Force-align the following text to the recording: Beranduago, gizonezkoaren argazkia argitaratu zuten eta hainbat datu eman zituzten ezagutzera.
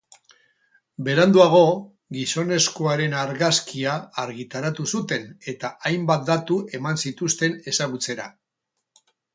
Beranduago, 1.07 1.59
gizonezkoaren 2.17 3.15
argazkia 3.25 3.93
argitaratu 4.25 4.89
zuten 4.97 5.31
eta 5.55 5.75
hainbat 5.91 6.27
datu 6.35 6.61
eman 6.81 7.03
zituzten 7.07 7.65
ezagutzera. 7.75 8.31